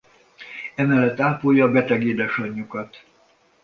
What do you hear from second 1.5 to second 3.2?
beteg édesanyjukat.